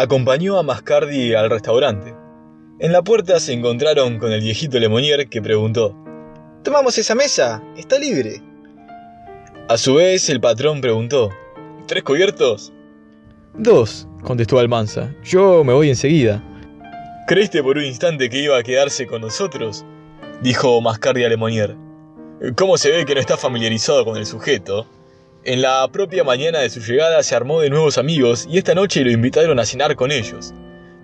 [0.00, 2.14] acompañó a Mascardi al restaurante.
[2.78, 5.94] En la puerta se encontraron con el viejito Lemonier que preguntó:
[6.64, 8.42] Tomamos esa mesa, está libre.
[9.68, 11.30] A su vez, el patrón preguntó:
[11.86, 12.72] ¿Tres cubiertos?
[13.54, 15.14] Dos, contestó Almanza.
[15.22, 16.42] Yo me voy enseguida.
[17.26, 19.84] ¿Creíste por un instante que iba a quedarse con nosotros?
[20.42, 21.76] Dijo Mascardi a Lemonier.
[22.56, 24.86] ¿Cómo se ve que no está familiarizado con el sujeto?
[25.42, 29.02] En la propia mañana de su llegada se armó de nuevos amigos y esta noche
[29.02, 30.52] lo invitaron a cenar con ellos.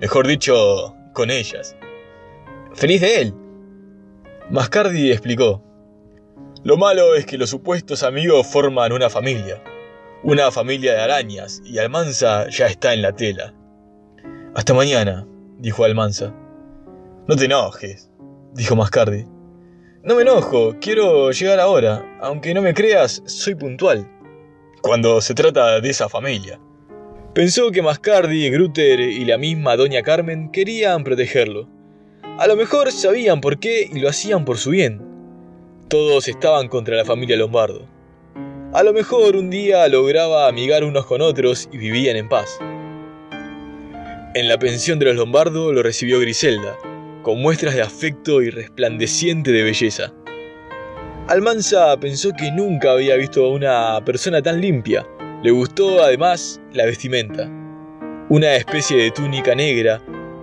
[0.00, 1.76] Mejor dicho, con ellas.
[2.74, 3.34] Feliz de él.
[4.50, 5.62] Mascardi explicó.
[6.64, 9.62] Lo malo es que los supuestos amigos forman una familia.
[10.24, 13.54] Una familia de arañas y Almanza ya está en la tela.
[14.56, 16.34] Hasta mañana, dijo Almanza.
[17.28, 18.10] No te enojes,
[18.52, 19.26] dijo Mascardi.
[20.02, 22.18] No me enojo, quiero llegar ahora.
[22.20, 24.10] Aunque no me creas, soy puntual
[24.84, 26.60] cuando se trata de esa familia.
[27.34, 31.66] Pensó que Mascardi, Grutter y la misma Doña Carmen querían protegerlo.
[32.38, 35.00] A lo mejor sabían por qué y lo hacían por su bien.
[35.88, 37.86] Todos estaban contra la familia Lombardo.
[38.74, 42.58] A lo mejor un día lograba amigar unos con otros y vivían en paz.
[44.34, 46.76] En la pensión de los Lombardo lo recibió Griselda,
[47.22, 50.12] con muestras de afecto y resplandeciente de belleza.
[51.26, 55.06] Almanza pensó que nunca había visto a una persona tan limpia.
[55.42, 57.48] Le gustó además la vestimenta.
[58.28, 60.02] Una especie de túnica negra,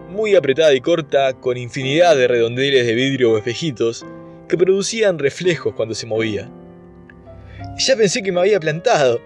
[0.09, 4.03] muy apretada y corta, con infinidad de redondeles de vidrio o espejitos
[4.47, 6.49] que producían reflejos cuando se movía.
[7.77, 9.21] Ya pensé que me había plantado.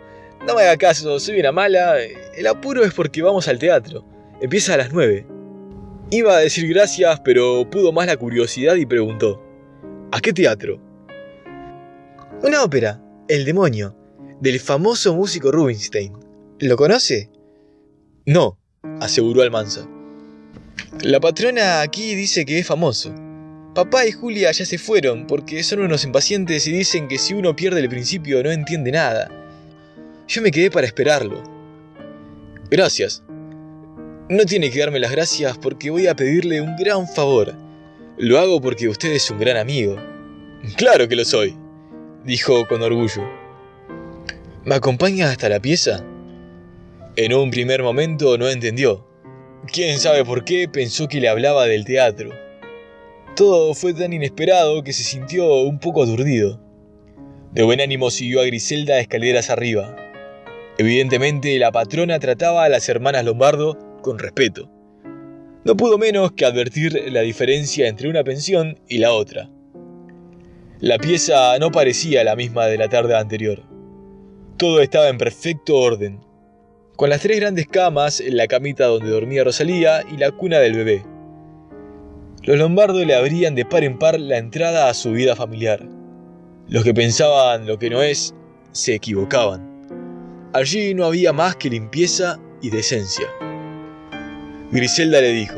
[0.46, 1.96] No me haga caso, soy una mala.
[2.36, 4.06] El apuro es porque vamos al teatro.
[4.42, 5.26] Empieza a las nueve.
[6.12, 9.42] Iba a decir gracias, pero pudo más la curiosidad y preguntó.
[10.12, 10.85] ¿A qué teatro?
[12.44, 13.96] Una ópera, El demonio,
[14.42, 16.14] del famoso músico Rubinstein.
[16.60, 17.30] ¿Lo conoce?
[18.26, 18.60] No,
[19.00, 19.88] aseguró Almanza.
[21.02, 23.16] La patrona aquí dice que es famoso.
[23.74, 27.56] Papá y Julia ya se fueron porque son unos impacientes y dicen que si uno
[27.56, 29.30] pierde el principio no entiende nada.
[30.28, 31.42] Yo me quedé para esperarlo.
[32.70, 33.24] Gracias.
[34.30, 37.54] No tiene que darme las gracias porque voy a pedirle un gran favor.
[38.18, 39.96] Lo hago porque usted es un gran amigo.
[40.76, 41.65] Claro que lo soy
[42.26, 43.24] dijo con orgullo.
[44.64, 46.04] ¿Me acompaña hasta la pieza?
[47.16, 49.08] En un primer momento no entendió.
[49.72, 52.32] Quién sabe por qué pensó que le hablaba del teatro.
[53.36, 56.60] Todo fue tan inesperado que se sintió un poco aturdido.
[57.52, 59.96] De buen ánimo siguió a Griselda escaleras arriba.
[60.78, 64.70] Evidentemente la patrona trataba a las hermanas Lombardo con respeto.
[65.64, 69.50] No pudo menos que advertir la diferencia entre una pensión y la otra.
[70.82, 73.64] La pieza no parecía la misma de la tarde anterior.
[74.58, 76.20] Todo estaba en perfecto orden,
[76.98, 81.04] con las tres grandes camas, la camita donde dormía Rosalía y la cuna del bebé.
[82.44, 85.88] Los Lombardo le abrían de par en par la entrada a su vida familiar.
[86.68, 88.34] Los que pensaban lo que no es,
[88.72, 90.52] se equivocaban.
[90.54, 93.28] Allí no había más que limpieza y decencia.
[94.72, 95.58] Griselda le dijo,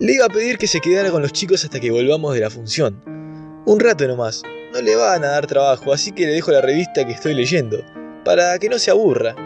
[0.00, 2.50] Le iba a pedir que se quedara con los chicos hasta que volvamos de la
[2.50, 3.21] función.
[3.64, 4.42] Un rato nomás.
[4.72, 7.84] No le van a dar trabajo, así que le dejo la revista que estoy leyendo,
[8.24, 9.36] para que no se aburra.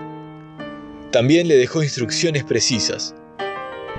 [1.13, 3.15] También le dejó instrucciones precisas.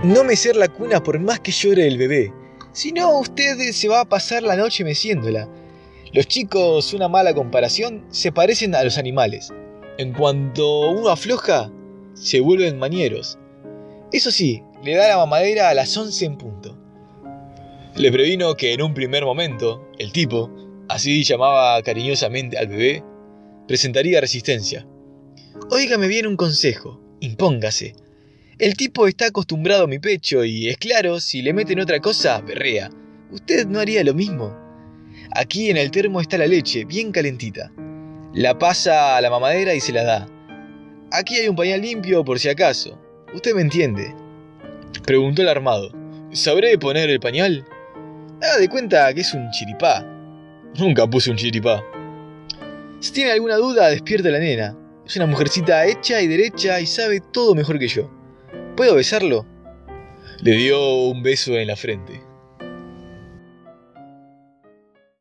[0.03, 2.33] No mecer la cuna por más que llore el bebé,
[2.72, 5.47] si no usted se va a pasar la noche meciéndola.
[6.13, 9.53] Los chicos, una mala comparación, se parecen a los animales.
[10.00, 11.72] En cuanto uno afloja,
[12.13, 13.38] se vuelven mañeros.
[14.11, 16.77] Eso sí, le da la mamadera a las 11 en punto.
[17.95, 20.52] Le previno que en un primer momento, el tipo,
[20.90, 23.03] así llamaba cariñosamente al bebé,
[23.68, 24.88] presentaría resistencia.
[25.72, 27.96] Óigame bien un consejo, impóngase.
[28.59, 32.41] El tipo está acostumbrado a mi pecho y es claro, si le meten otra cosa,
[32.41, 32.90] berrea.
[33.31, 34.56] Usted no haría lo mismo.
[35.31, 37.72] Aquí en el termo está la leche, bien calentita.
[38.34, 40.30] La pasa a la mamadera y se la da.
[41.12, 43.00] Aquí hay un pañal limpio por si acaso.
[43.34, 44.16] Usted me entiende.
[45.06, 45.92] Preguntó el armado.
[46.31, 47.66] ¿Sabré poner el pañal?
[48.42, 50.06] Haga de cuenta que es un chiripá.
[50.78, 51.84] Nunca puse un chiripá.
[53.00, 54.75] Si tiene alguna duda, despierte a la nena.
[55.06, 58.12] Es una mujercita hecha y derecha y sabe todo mejor que yo.
[58.75, 59.45] ¿Puedo besarlo?
[60.42, 62.26] Le dio un beso en la frente.